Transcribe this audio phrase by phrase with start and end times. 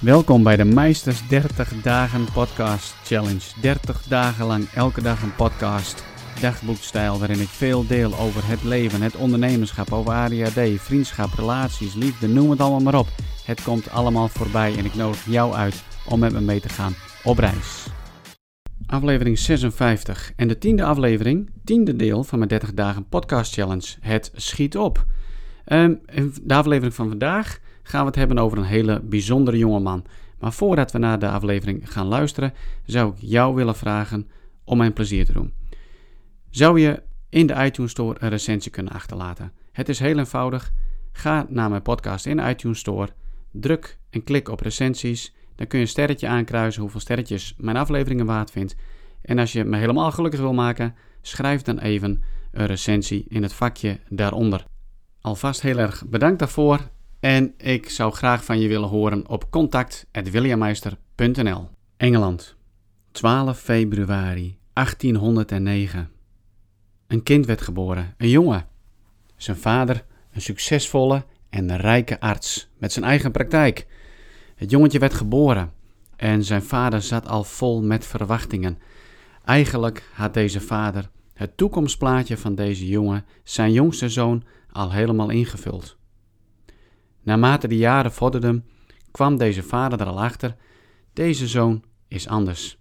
[0.00, 3.60] Welkom bij de Meisters 30 Dagen Podcast Challenge.
[3.60, 6.04] 30 dagen lang, elke dag een podcast.
[6.40, 12.28] Dagboekstijl waarin ik veel deel over het leven, het ondernemerschap, over ADHD, vriendschap, relaties, liefde,
[12.28, 13.06] noem het allemaal maar op.
[13.44, 16.94] Het komt allemaal voorbij en ik nodig jou uit om met me mee te gaan
[17.24, 17.86] op reis.
[18.86, 23.96] Aflevering 56 en de tiende aflevering, tiende deel van mijn 30 dagen podcast challenge.
[24.00, 25.04] Het schiet op.
[25.64, 26.00] In
[26.42, 27.58] de aflevering van vandaag
[27.90, 30.04] gaan we het hebben over een hele bijzondere jongeman.
[30.38, 32.52] Maar voordat we naar de aflevering gaan luisteren,
[32.86, 34.28] zou ik jou willen vragen
[34.64, 35.52] om mijn plezier te doen.
[36.50, 39.52] Zou je in de iTunes Store een recensie kunnen achterlaten?
[39.72, 40.72] Het is heel eenvoudig.
[41.12, 43.08] Ga naar mijn podcast in de iTunes Store,
[43.50, 45.34] druk en klik op recensies.
[45.56, 48.76] Dan kun je een sterretje aankruisen hoeveel sterretjes mijn afleveringen waard vindt.
[49.22, 53.52] En als je me helemaal gelukkig wil maken, schrijf dan even een recensie in het
[53.52, 54.64] vakje daaronder.
[55.20, 56.80] Alvast heel erg bedankt daarvoor
[57.20, 62.56] en ik zou graag van je willen horen op contact.williammeister.nl Engeland,
[63.10, 66.10] 12 februari 1809.
[67.06, 68.66] Een kind werd geboren, een jongen.
[69.36, 73.86] Zijn vader, een succesvolle en rijke arts met zijn eigen praktijk.
[74.54, 75.72] Het jongetje werd geboren
[76.16, 78.78] en zijn vader zat al vol met verwachtingen.
[79.44, 85.98] Eigenlijk had deze vader het toekomstplaatje van deze jongen, zijn jongste zoon, al helemaal ingevuld.
[87.22, 88.64] Naarmate de jaren vorderden,
[89.10, 90.56] kwam deze vader er al achter:
[91.12, 92.78] deze zoon is anders.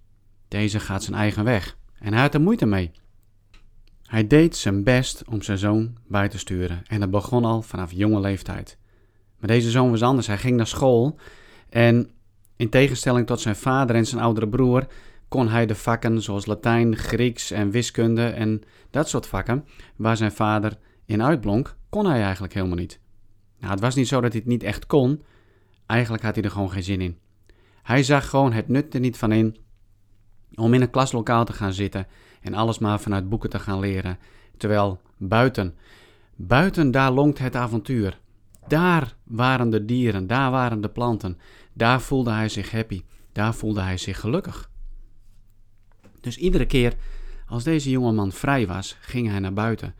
[0.47, 2.91] Deze gaat zijn eigen weg en hij had er moeite mee.
[4.03, 7.91] Hij deed zijn best om zijn zoon bij te sturen en dat begon al vanaf
[7.91, 8.77] jonge leeftijd.
[9.39, 10.27] Maar deze zoon was anders.
[10.27, 11.19] Hij ging naar school
[11.69, 12.09] en
[12.55, 14.87] in tegenstelling tot zijn vader en zijn oudere broer
[15.27, 19.65] kon hij de vakken zoals Latijn, Grieks en wiskunde en dat soort vakken,
[19.95, 22.99] waar zijn vader in uitblonk, kon hij eigenlijk helemaal niet.
[23.59, 25.23] Nou, het was niet zo dat hij het niet echt kon.
[25.85, 27.17] Eigenlijk had hij er gewoon geen zin in.
[27.83, 29.57] Hij zag gewoon het nut er niet van in
[30.55, 32.07] om in een klaslokaal te gaan zitten
[32.41, 34.17] en alles maar vanuit boeken te gaan leren.
[34.57, 35.75] Terwijl buiten,
[36.35, 38.19] buiten daar lonkt het avontuur.
[38.67, 41.37] Daar waren de dieren, daar waren de planten.
[41.73, 44.69] Daar voelde hij zich happy, daar voelde hij zich gelukkig.
[46.21, 46.95] Dus iedere keer
[47.47, 49.95] als deze jongeman vrij was, ging hij naar buiten.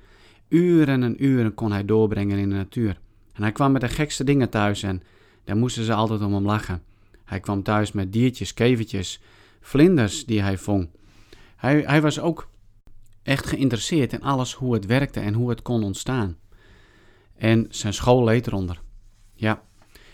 [0.48, 3.00] Uren en uren kon hij doorbrengen in de natuur.
[3.40, 5.04] En hij kwam met de gekste dingen thuis en
[5.44, 6.84] daar moesten ze altijd om hem lachen.
[7.26, 9.22] Hij kwam thuis met diertjes, kevertjes,
[9.62, 10.90] vlinders die hij vong.
[11.56, 12.50] Hij, hij was ook
[13.24, 16.38] echt geïnteresseerd in alles hoe het werkte en hoe het kon ontstaan.
[17.36, 18.82] En zijn school leed eronder.
[19.34, 19.62] Ja,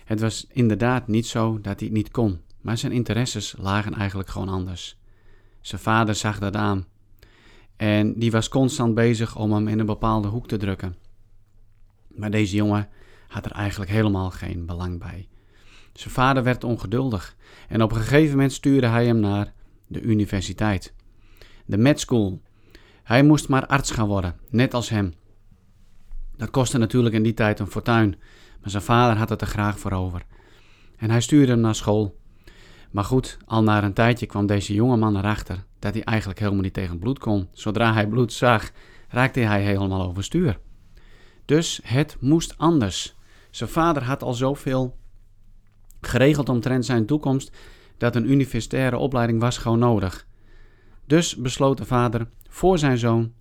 [0.04, 4.30] het was inderdaad niet zo dat hij het niet kon, maar zijn interesses lagen eigenlijk
[4.30, 4.98] gewoon anders.
[5.62, 6.86] Zijn vader zag dat aan
[7.76, 10.96] en die was constant bezig om hem in een bepaalde hoek te drukken.
[12.08, 12.90] Maar deze jongen
[13.36, 15.28] had er eigenlijk helemaal geen belang bij.
[15.94, 17.36] Zijn vader werd ongeduldig
[17.68, 19.54] en op een gegeven moment stuurde hij hem naar
[19.88, 20.94] de universiteit.
[21.66, 22.42] De med school.
[23.04, 25.14] Hij moest maar arts gaan worden, net als hem.
[26.38, 28.10] Dat kostte natuurlijk in die tijd een fortuin,
[28.62, 30.26] maar zijn vader had het er graag voor over.
[30.98, 32.20] En hij stuurde hem naar school.
[32.92, 36.62] Maar goed, al na een tijdje kwam deze jonge man erachter dat hij eigenlijk helemaal
[36.62, 37.48] niet tegen bloed kon.
[37.52, 38.72] Zodra hij bloed zag,
[39.10, 40.60] raakte hij helemaal overstuur.
[41.46, 43.16] Dus het moest anders.
[43.56, 44.98] Zijn vader had al zoveel
[46.02, 47.58] geregeld omtrent zijn toekomst
[47.98, 50.28] dat een universitaire opleiding was gewoon nodig.
[51.06, 53.34] Dus besloot de vader voor zijn zoon: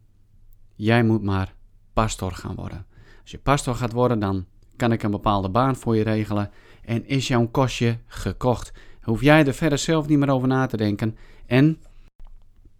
[0.75, 1.55] Jij moet maar
[1.93, 2.87] pastor gaan worden.
[3.23, 6.51] Als je pastor gaat worden, dan kan ik een bepaalde baan voor je regelen
[6.85, 8.73] en is jouw kostje gekocht.
[9.03, 11.17] Hoef jij er verder zelf niet meer over na te denken.
[11.47, 11.83] En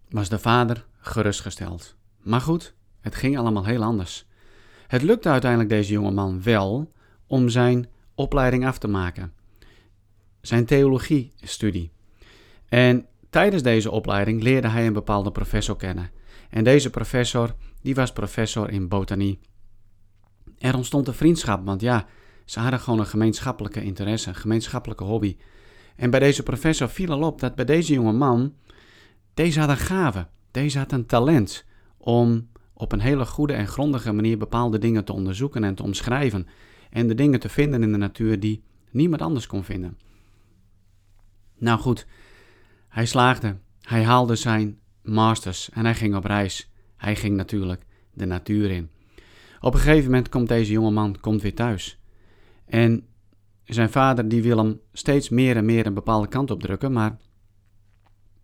[0.09, 1.95] was de vader gerustgesteld.
[2.21, 4.27] Maar goed, het ging allemaal heel anders.
[4.87, 6.93] Het lukte uiteindelijk deze jonge man wel
[7.27, 9.33] om zijn opleiding af te maken.
[10.41, 11.91] Zijn theologiestudie.
[12.69, 16.11] En tijdens deze opleiding leerde hij een bepaalde professor kennen.
[16.49, 19.39] En deze professor, die was professor in botanie.
[20.57, 22.05] Er ontstond een vriendschap, want ja,
[22.45, 25.37] ze hadden gewoon een gemeenschappelijke interesse, een gemeenschappelijke hobby.
[25.95, 28.53] En bij deze professor viel al op dat bij deze jonge man,
[29.33, 31.65] deze had een gave, deze had een talent
[31.97, 36.47] om op een hele goede en grondige manier bepaalde dingen te onderzoeken en te omschrijven.
[36.95, 39.97] En de dingen te vinden in de natuur die niemand anders kon vinden.
[41.57, 42.07] Nou goed,
[42.87, 43.57] hij slaagde.
[43.81, 46.71] Hij haalde zijn masters en hij ging op reis.
[46.97, 48.89] Hij ging natuurlijk de natuur in.
[49.59, 51.99] Op een gegeven moment komt deze jonge man komt weer thuis.
[52.65, 53.07] En
[53.63, 57.17] zijn vader die wil hem steeds meer en meer een bepaalde kant op drukken, maar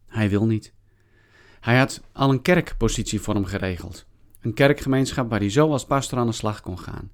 [0.07, 0.73] hij wil niet.
[1.59, 4.05] Hij had al een kerkpositie voor hem geregeld.
[4.41, 7.11] Een kerkgemeenschap waar hij zo als pastor aan de slag kon gaan.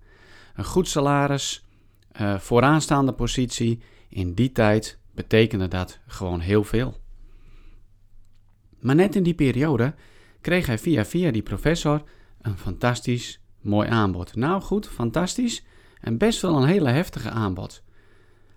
[0.57, 1.65] Een goed salaris,
[2.21, 3.81] uh, vooraanstaande positie.
[4.09, 6.97] In die tijd betekende dat gewoon heel veel.
[8.79, 9.93] Maar net in die periode
[10.41, 12.03] kreeg hij via via die professor
[12.41, 14.35] een fantastisch mooi aanbod.
[14.35, 15.63] Nou goed, fantastisch
[16.01, 17.83] en best wel een hele heftige aanbod.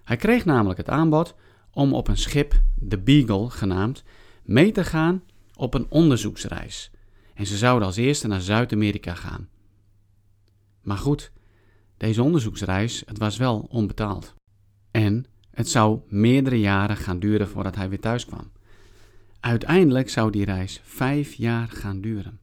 [0.05, 1.35] Hij kreeg namelijk het aanbod
[1.70, 4.05] om op een schip, de Beagle genaamd,
[4.43, 5.23] mee te gaan
[5.55, 6.91] op een onderzoeksreis.
[7.35, 9.49] En ze zouden als eerste naar Zuid-Amerika gaan.
[10.82, 11.32] Maar goed,
[12.00, 14.35] deze onderzoeksreis, het was wel onbetaald.
[14.91, 18.50] En het zou meerdere jaren gaan duren voordat hij weer thuis kwam.
[19.41, 22.38] Uiteindelijk zou die reis vijf jaar gaan duren.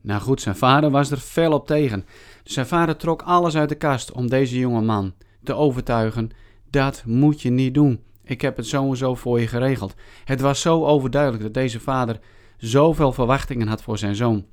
[0.00, 2.04] Nou goed, zijn vader was er fel op tegen.
[2.44, 6.30] Zijn vader trok alles uit de kast om deze jonge man te overtuigen:
[6.70, 8.02] dat moet je niet doen.
[8.24, 9.94] Ik heb het zo en zo voor je geregeld.
[10.24, 12.20] Het was zo overduidelijk dat deze vader
[12.56, 14.46] zoveel verwachtingen had voor zijn zoon.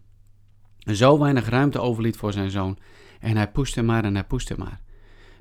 [0.78, 2.78] Zo weinig ruimte overliet voor zijn zoon.
[3.20, 4.82] En hij poeste maar en hij poeste maar.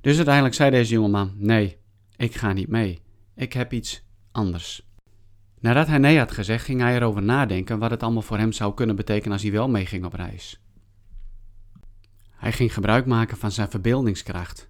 [0.00, 1.76] Dus uiteindelijk zei deze jongeman: Nee,
[2.16, 3.00] ik ga niet mee.
[3.34, 4.86] Ik heb iets anders.
[5.60, 8.74] Nadat hij nee had gezegd, ging hij erover nadenken wat het allemaal voor hem zou
[8.74, 10.60] kunnen betekenen als hij wel meeging op reis.
[12.30, 14.68] Hij ging gebruik maken van zijn verbeeldingskracht.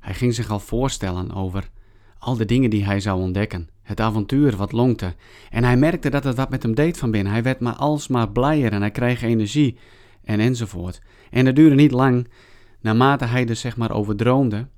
[0.00, 1.70] Hij ging zich al voorstellen over
[2.18, 5.14] al de dingen die hij zou ontdekken, het avontuur wat lonkte.
[5.50, 7.32] En hij merkte dat het wat met hem deed van binnen.
[7.32, 9.78] Hij werd maar alsmaar blijer en hij kreeg energie
[10.24, 11.00] en enzovoort.
[11.30, 12.28] En het duurde niet lang,
[12.80, 14.68] naarmate hij er zeg maar over droomde,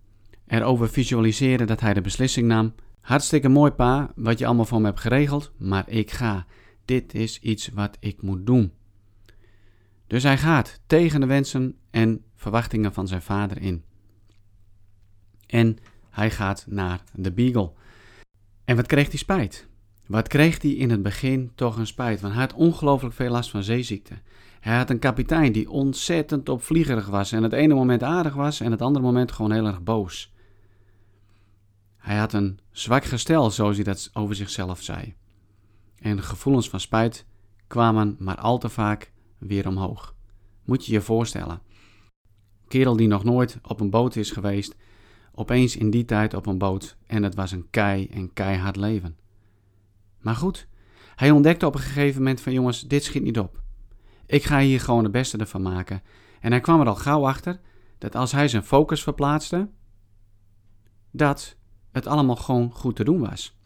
[0.46, 2.74] erover visualiseerde dat hij de beslissing nam.
[3.00, 6.46] Hartstikke mooi pa, wat je allemaal voor me hebt geregeld, maar ik ga.
[6.84, 8.72] Dit is iets wat ik moet doen.
[10.06, 13.84] Dus hij gaat tegen de wensen en verwachtingen van zijn vader in.
[15.46, 15.76] En
[16.10, 17.72] hij gaat naar de Beagle.
[18.64, 19.68] En wat kreeg hij spijt?
[20.06, 22.20] Wat kreeg hij in het begin toch een spijt?
[22.20, 24.14] Want hij had ongelooflijk veel last van zeeziekte.
[24.64, 28.70] Hij had een kapitein die ontzettend opvliegerig was en het ene moment aardig was en
[28.70, 30.32] het andere moment gewoon heel erg boos.
[31.96, 35.14] Hij had een zwak gestel, zoals hij dat over zichzelf zei.
[35.98, 37.26] En gevoelens van spijt
[37.66, 40.14] kwamen maar al te vaak weer omhoog.
[40.64, 41.60] Moet je je voorstellen.
[42.68, 44.76] Kerel die nog nooit op een boot is geweest,
[45.34, 49.16] opeens in die tijd op een boot en het was een kei en keihard leven.
[50.20, 50.66] Maar goed,
[51.14, 53.62] hij ontdekte op een gegeven moment van jongens, dit schiet niet op.
[54.26, 56.02] Ik ga hier gewoon het beste ervan maken.
[56.40, 57.60] En hij kwam er al gauw achter
[57.98, 59.68] dat als hij zijn focus verplaatste,
[61.10, 61.56] dat
[61.92, 63.58] het allemaal gewoon goed te doen was.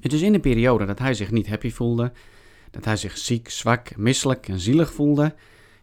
[0.00, 2.12] Het is in de periode dat hij zich niet happy voelde,
[2.70, 5.34] dat hij zich ziek, zwak, misselijk en zielig voelde,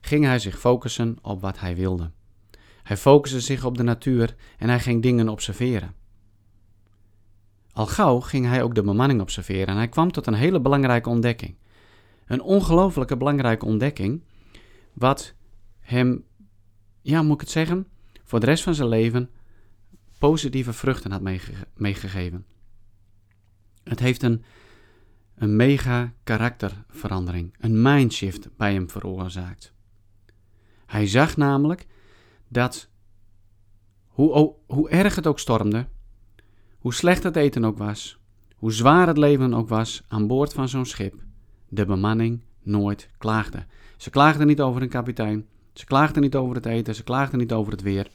[0.01, 2.11] ging hij zich focussen op wat hij wilde.
[2.83, 5.95] Hij focuste zich op de natuur en hij ging dingen observeren.
[7.71, 11.09] Al gauw ging hij ook de bemanning observeren en hij kwam tot een hele belangrijke
[11.09, 11.55] ontdekking.
[12.25, 14.23] Een ongelooflijke belangrijke ontdekking,
[14.93, 15.33] wat
[15.79, 16.23] hem,
[17.01, 17.87] ja, moet ik het zeggen,
[18.23, 19.29] voor de rest van zijn leven
[20.19, 21.21] positieve vruchten had
[21.73, 22.45] meegegeven.
[23.83, 24.43] Het heeft een,
[25.35, 29.73] een mega karakterverandering, een mindshift bij hem veroorzaakt.
[30.85, 31.87] Hij zag namelijk
[32.47, 32.89] dat
[34.05, 35.87] hoe, hoe erg het ook stormde,
[36.79, 38.19] hoe slecht het eten ook was,
[38.55, 41.23] hoe zwaar het leven ook was aan boord van zo'n schip,
[41.75, 43.65] de bemanning nooit klaagde.
[43.97, 47.51] Ze klaagden niet over een kapitein, ze klaagden niet over het eten, ze klaagden niet
[47.51, 48.07] over het weer.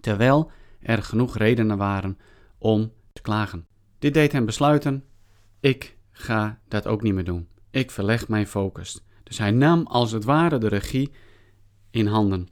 [0.00, 0.50] Terwijl
[0.80, 2.18] er genoeg redenen waren
[2.58, 3.66] om te klagen.
[3.98, 5.04] Dit deed hem besluiten:
[5.60, 7.48] ik ga dat ook niet meer doen.
[7.70, 9.04] Ik verleg mijn focus.
[9.22, 11.12] Dus hij nam als het ware de regie
[11.90, 12.48] in handen.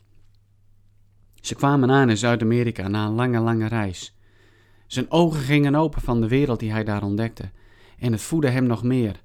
[1.35, 4.17] Ze kwamen aan in Zuid-Amerika na een lange, lange reis.
[4.87, 7.51] Zijn ogen gingen open van de wereld die hij daar ontdekte.
[7.99, 9.23] En het voedde hem nog meer.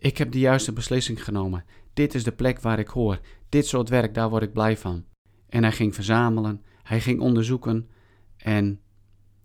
[0.00, 1.64] Ik heb de juiste beslissing genomen.
[1.92, 3.20] Dit is de plek waar ik hoor.
[3.48, 5.04] Dit soort werk, daar word ik blij van.
[5.48, 7.88] En hij ging verzamelen, hij ging onderzoeken
[8.36, 8.80] en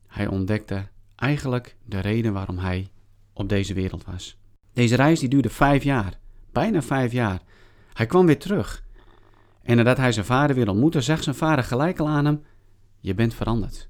[0.08, 2.90] hij ontdekte eigenlijk de reden waarom hij
[3.34, 4.38] op deze wereld was.
[4.74, 6.20] Deze reis die duurde vijf jaar,
[6.52, 7.42] bijna vijf jaar.
[7.94, 8.84] Hij kwam weer terug.
[9.62, 12.44] En nadat hij zijn vader weer ontmoette, zag zijn vader gelijk al aan hem:
[13.00, 13.90] Je bent veranderd.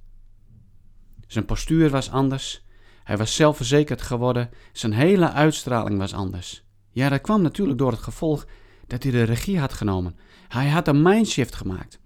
[1.27, 2.64] Zijn postuur was anders.
[3.05, 4.49] Hij was zelfverzekerd geworden.
[4.71, 6.63] Zijn hele uitstraling was anders.
[6.91, 8.45] Ja, dat kwam natuurlijk door het gevolg
[8.87, 10.15] dat hij de regie had genomen.
[10.47, 11.99] Hij had een mindshift gemaakt.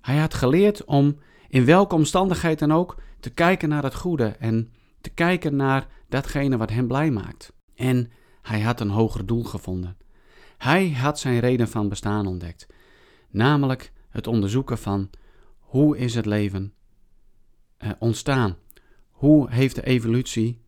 [0.00, 1.18] Hij had geleerd om
[1.48, 6.56] in welke omstandigheid dan ook te kijken naar het goede en te kijken naar datgene
[6.56, 7.52] wat hem blij maakt.
[7.74, 8.10] En
[8.42, 9.96] hij had een hoger doel gevonden.
[10.58, 12.66] Hij had zijn reden van bestaan ontdekt,
[13.30, 15.10] namelijk het onderzoeken van
[15.58, 16.74] hoe is het leven
[17.76, 18.56] eh, ontstaan?
[19.22, 20.60] Hoe heeft de evolutie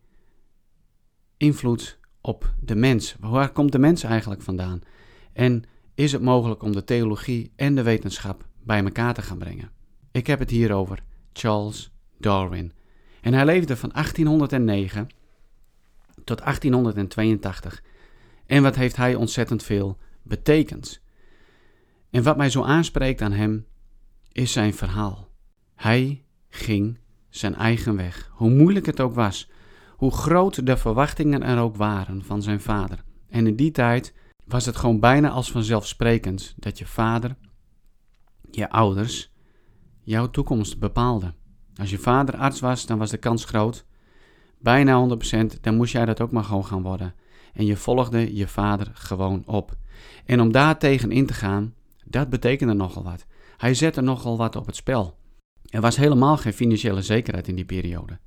[1.37, 3.15] invloed op de mens?
[3.19, 4.81] Waar komt de mens eigenlijk vandaan?
[5.33, 9.71] En is het mogelijk om de theologie en de wetenschap bij elkaar te gaan brengen?
[10.11, 12.71] Ik heb het hier over Charles Darwin.
[13.21, 15.07] En hij leefde van 1809
[16.23, 17.83] tot 1882.
[18.45, 21.01] En wat heeft hij ontzettend veel betekend.
[22.09, 23.65] En wat mij zo aanspreekt aan hem
[24.31, 25.29] is zijn verhaal.
[25.73, 26.97] Hij ging
[27.37, 29.49] zijn eigen weg, hoe moeilijk het ook was,
[29.95, 33.03] hoe groot de verwachtingen er ook waren van zijn vader.
[33.29, 34.13] En in die tijd
[34.45, 37.35] was het gewoon bijna als vanzelfsprekend dat je vader,
[38.51, 39.31] je ouders,
[40.01, 41.35] jouw toekomst bepaalden.
[41.75, 43.85] Als je vader arts was, dan was de kans groot,
[44.59, 47.13] bijna 100%, dan moest jij dat ook maar gewoon gaan worden.
[47.53, 49.75] En je volgde je vader gewoon op.
[50.25, 51.73] En om daar tegen in te gaan,
[52.05, 53.25] dat betekende nogal wat.
[53.57, 55.17] Hij zette nogal wat op het spel.
[55.75, 58.19] Er was helemaal geen financiële zekerheid in die periode.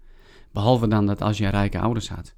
[0.53, 2.35] Behalve dan dat als je rijke ouders had.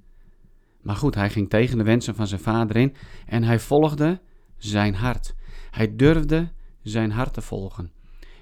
[0.80, 2.94] Maar goed, hij ging tegen de wensen van zijn vader in
[3.26, 4.20] en hij volgde
[4.56, 5.34] zijn hart.
[5.70, 6.48] Hij durfde
[6.82, 7.90] zijn hart te volgen.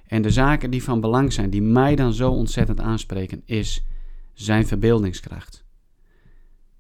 [0.06, 3.84] En de zaken die van belang zijn, die mij dan zo ontzettend aanspreken, is
[4.32, 5.64] zijn verbeeldingskracht.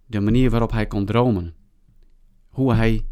[0.06, 1.54] De manier waarop hij kon dromen.
[2.48, 3.04] Hoe hij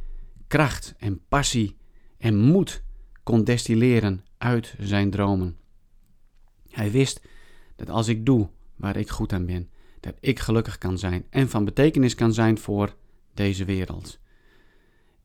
[0.46, 1.76] kracht en passie
[2.18, 2.82] en moed
[3.22, 5.56] kon destilleren uit zijn dromen.
[6.76, 7.20] Hij wist
[7.76, 11.48] dat als ik doe waar ik goed aan ben, dat ik gelukkig kan zijn en
[11.48, 12.94] van betekenis kan zijn voor
[13.34, 14.18] deze wereld.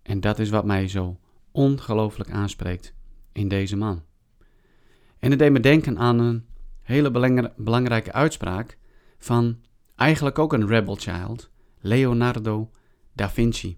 [0.01, 1.20] En dat is wat mij zo
[1.51, 2.93] ongelooflijk aanspreekt
[3.31, 4.03] in deze man.
[5.20, 6.46] En het deed me denken aan een
[6.81, 7.12] hele
[7.58, 8.77] belangrijke uitspraak
[9.17, 9.60] van
[9.96, 12.72] eigenlijk ook een rebel child, Leonardo
[13.13, 13.77] da Vinci.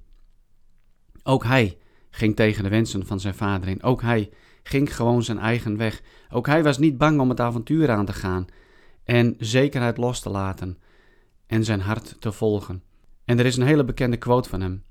[1.23, 1.77] Ook hij
[2.09, 3.83] ging tegen de wensen van zijn vader in.
[3.83, 4.29] Ook hij
[4.63, 6.01] ging gewoon zijn eigen weg.
[6.29, 8.45] Ook hij was niet bang om het avontuur aan te gaan
[9.03, 10.77] en zekerheid los te laten
[11.47, 12.83] en zijn hart te volgen.
[13.25, 14.83] En er is een hele bekende quote van hem.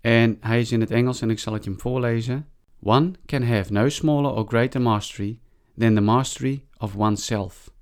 [0.00, 2.48] En hij is in het Engels en ik zal het je hem voorlezen.
[2.80, 5.40] One can have no smaller or greater mastery
[5.78, 7.72] than the mastery of oneself.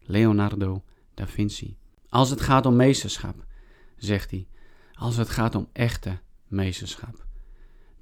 [0.00, 0.82] Leonardo
[1.14, 1.76] da Vinci.
[2.08, 3.44] Als het gaat om meesterschap,
[3.96, 4.46] zegt hij,
[4.94, 7.21] als het gaat om echte meesterschap,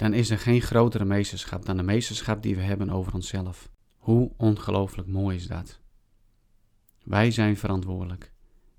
[0.01, 3.71] dan is er geen grotere meesterschap dan de meesterschap die we hebben over onszelf.
[3.97, 5.81] Hoe ongelooflijk mooi is dat?
[7.03, 8.33] Wij zijn verantwoordelijk.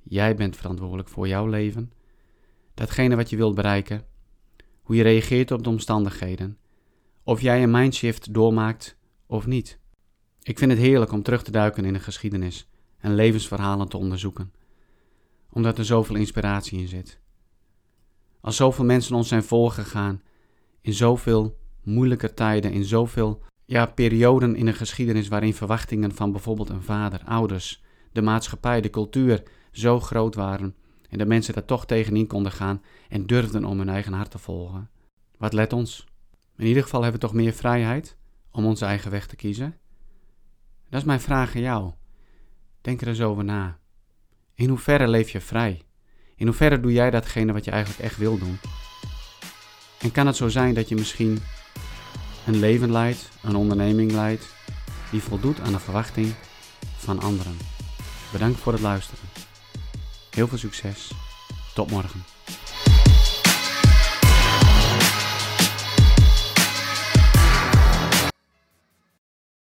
[0.03, 1.91] Jij bent verantwoordelijk voor jouw leven,
[2.73, 4.05] datgene wat je wilt bereiken,
[4.81, 6.57] hoe je reageert op de omstandigheden,
[7.23, 9.79] of jij een mindshift doormaakt of niet.
[10.41, 14.53] Ik vind het heerlijk om terug te duiken in de geschiedenis en levensverhalen te onderzoeken,
[15.49, 17.19] omdat er zoveel inspiratie in zit.
[18.39, 20.21] Als zoveel mensen ons zijn voorgegaan
[20.81, 26.69] in zoveel moeilijke tijden, in zoveel ja, perioden in de geschiedenis waarin verwachtingen van bijvoorbeeld
[26.69, 30.75] een vader, ouders, de maatschappij, de cultuur zo groot waren
[31.09, 34.37] en de mensen daar toch tegenin konden gaan en durfden om hun eigen hart te
[34.37, 34.89] volgen.
[35.37, 36.07] Wat let ons?
[36.57, 38.17] In ieder geval hebben we toch meer vrijheid
[38.51, 39.75] om onze eigen weg te kiezen?
[40.89, 41.91] Dat is mijn vraag aan jou.
[42.81, 43.79] Denk er eens over na.
[44.53, 45.81] In hoeverre leef je vrij?
[46.35, 48.57] In hoeverre doe jij datgene wat je eigenlijk echt wil doen?
[50.01, 51.43] En kan het zo zijn dat je misschien
[52.45, 54.45] een leven leidt, een onderneming leidt,
[55.11, 56.33] die voldoet aan de verwachting
[56.97, 57.57] van anderen?
[58.31, 59.23] Bedankt voor het luisteren.
[60.29, 61.11] Heel veel succes.
[61.73, 62.23] Tot morgen.